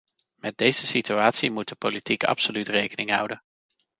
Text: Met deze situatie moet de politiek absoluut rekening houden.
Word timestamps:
Met 0.35 0.57
deze 0.57 0.85
situatie 0.87 1.51
moet 1.51 1.67
de 1.67 1.75
politiek 1.75 2.23
absoluut 2.23 2.67
rekening 2.67 3.11
houden. 3.11 3.43